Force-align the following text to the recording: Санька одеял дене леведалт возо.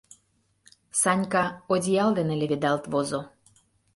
Санька 1.01 1.43
одеял 1.73 2.11
дене 2.17 2.33
леведалт 2.41 2.83
возо. 2.93 3.21